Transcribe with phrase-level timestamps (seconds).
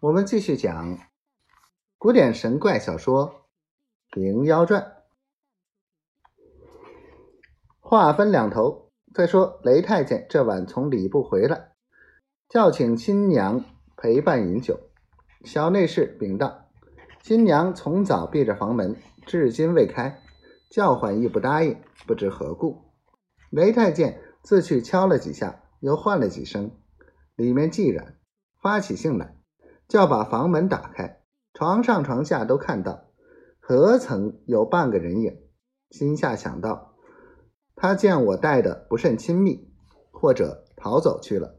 [0.00, 0.96] 我们继续讲
[1.96, 3.48] 古典神怪小说
[4.20, 4.80] 《灵妖传》。
[7.80, 11.72] 话分两头，再说雷太监这晚从礼部回来，
[12.48, 13.64] 叫请新娘
[13.96, 14.78] 陪伴饮酒。
[15.42, 16.68] 小内侍禀道：
[17.24, 18.94] 新娘从早闭着房门，
[19.26, 20.22] 至今未开，
[20.70, 21.76] 叫唤亦不答应，
[22.06, 22.92] 不知何故。
[23.50, 26.70] 雷太监自去敲了几下，又唤了几声，
[27.34, 28.16] 里面寂然，
[28.62, 29.34] 发起性来，
[29.88, 31.22] 叫把房门打开，
[31.54, 33.08] 床上床下都看到，
[33.58, 35.40] 何曾有半个人影？
[35.90, 36.94] 心下想到，
[37.74, 39.72] 他见我带的不甚亲密，
[40.12, 41.58] 或者逃走去了。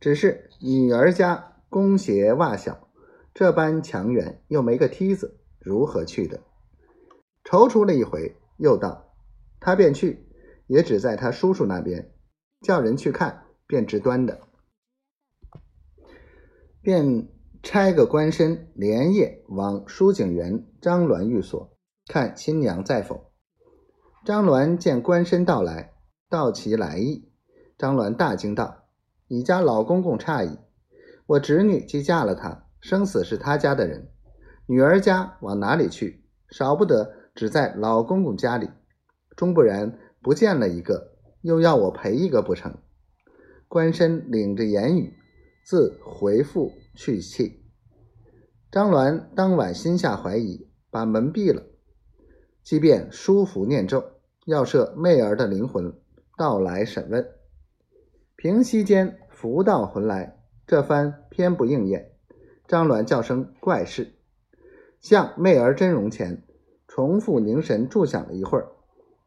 [0.00, 2.88] 只是女儿家弓鞋袜小，
[3.32, 6.40] 这般强援又没个梯子，如何去的？
[7.44, 9.14] 踌躇了一回，又道：
[9.60, 10.26] 他便去。
[10.66, 12.12] 也只在他叔叔那边，
[12.60, 14.38] 叫人去看，便知端的，
[16.80, 17.28] 便
[17.62, 23.32] 差个官绅连夜往书景园张鸾寓所看新娘在否。
[24.24, 25.92] 张鸾见官绅到来，
[26.28, 27.30] 道其来意，
[27.78, 28.84] 张鸾大惊道
[29.28, 30.58] ：“你家老公公诧异，
[31.26, 34.08] 我侄女既嫁了他，生死是他家的人，
[34.66, 36.24] 女儿家往哪里去？
[36.48, 38.68] 少不得只在老公公家里，
[39.36, 42.76] 终不然。”不见了一个，又要我赔一个不成？
[43.68, 45.14] 官绅领着言语，
[45.64, 47.64] 自回复去气。
[48.70, 51.64] 张鸾当晚心下怀疑，把门闭了，
[52.62, 54.04] 即便书符念咒，
[54.46, 55.92] 要设媚儿的灵魂
[56.38, 57.26] 到来审问。
[58.36, 62.12] 平息间福到魂来，这番偏不应验。
[62.66, 64.14] 张鸾叫声怪事，
[65.00, 66.46] 向媚儿真容前，
[66.86, 68.68] 重复凝神注想了一会儿。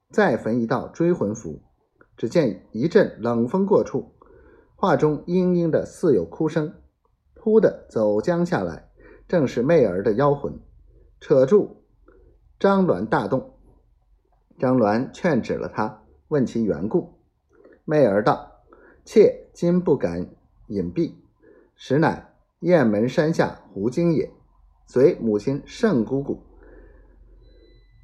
[0.09, 1.61] 再焚一道追魂符，
[2.15, 4.13] 只见一阵冷风过处，
[4.75, 6.73] 画中嘤嘤的似有哭声，
[7.43, 8.87] 扑的走将下来，
[9.27, 10.57] 正是媚儿的妖魂。
[11.19, 11.83] 扯住
[12.57, 13.55] 张鸾大动，
[14.57, 17.19] 张鸾劝止了他，问其缘故。
[17.83, 18.63] 媚儿道
[19.03, 20.29] ：“妾今不敢
[20.67, 21.15] 隐蔽，
[21.75, 24.31] 实乃雁门山下狐精也，
[24.87, 26.41] 随母亲圣姑姑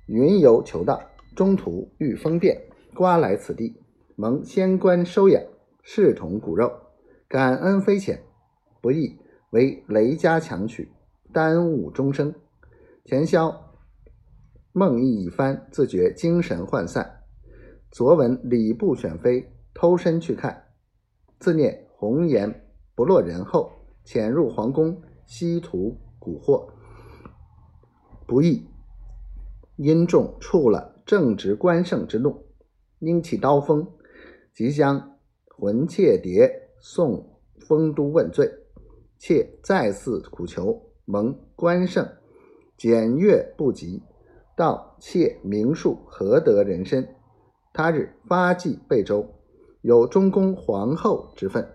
[0.05, 1.01] 云游求道。”
[1.33, 2.61] 中途遇风变，
[2.93, 3.81] 刮来此地，
[4.17, 5.41] 蒙仙官收养，
[5.81, 6.69] 视同骨肉，
[7.29, 8.21] 感恩非浅，
[8.81, 9.17] 不易
[9.51, 10.91] 为雷家强取，
[11.33, 12.33] 耽误终生。
[13.05, 13.73] 前宵
[14.71, 17.23] 梦呓一番，自觉精神涣散。
[17.91, 20.65] 昨闻礼部选妃，偷身去看，
[21.39, 23.71] 自念红颜不落人后，
[24.03, 26.69] 潜入皇宫，西图蛊惑，
[28.27, 28.67] 不意
[29.77, 31.01] 因众触了。
[31.05, 32.45] 正直关胜之怒，
[32.99, 33.87] 因起刀锋，
[34.53, 35.17] 即将
[35.57, 38.47] 魂妾蝶送丰都问罪。
[39.19, 42.07] 妾再次苦求，蒙关胜
[42.77, 44.01] 检阅不及，
[44.55, 47.07] 道妾名数何得人身？
[47.73, 49.35] 他日发迹备州，
[49.81, 51.69] 有中宫皇后之分。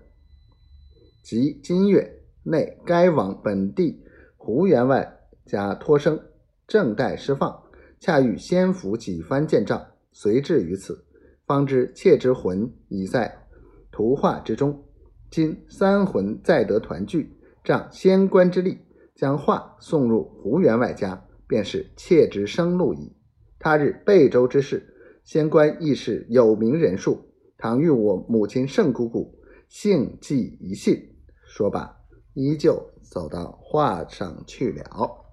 [1.22, 4.02] 即今月内该往本地
[4.36, 6.18] 胡员外家托生，
[6.66, 7.62] 正待释放。
[8.00, 11.04] 恰遇先府几番见兆，随至于此，
[11.46, 13.46] 方知妾之魂已在
[13.90, 14.82] 图画之中。
[15.34, 18.78] 今三魂再得团聚，仗仙官之力，
[19.16, 23.16] 将画送入胡员外家，便是妾之生路矣。
[23.58, 24.94] 他日贝州之事，
[25.24, 27.18] 仙官亦是有名人数。
[27.58, 29.36] 倘遇我母亲圣姑姑，
[29.68, 31.16] 幸寄一信。
[31.44, 31.96] 说罢，
[32.34, 35.23] 依旧走到画上去了。